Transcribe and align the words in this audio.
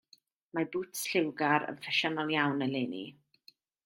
Mae 0.59 0.67
bŵts 0.75 1.03
lliwgar 1.09 1.65
yn 1.73 1.77
ffasiynol 1.83 2.33
iawn 2.39 2.65
eleni. 2.71 3.03